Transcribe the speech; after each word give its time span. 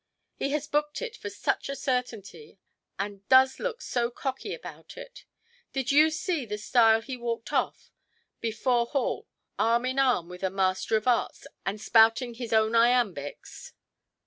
He 0.33 0.49
has 0.49 0.65
booked 0.65 0.99
it 1.03 1.15
for 1.15 1.29
such 1.29 1.69
a 1.69 1.75
certainty, 1.75 2.57
and 2.97 3.21
does 3.29 3.59
look 3.59 3.83
so 3.83 4.09
cocky 4.09 4.51
about 4.51 4.97
it. 4.97 5.25
Did 5.73 5.91
you 5.91 6.09
see 6.09 6.43
the 6.43 6.57
style 6.57 7.01
he 7.01 7.15
walked 7.15 7.53
off, 7.53 7.91
before 8.39 8.87
hall, 8.87 9.27
arm 9.59 9.85
in 9.85 9.99
arm 9.99 10.27
with 10.27 10.41
a 10.41 10.49
Master 10.49 10.97
of 10.97 11.07
Arts, 11.07 11.45
and 11.67 11.79
spouting 11.79 12.33
his 12.33 12.51
own 12.51 12.73
iambics"? 12.73 13.73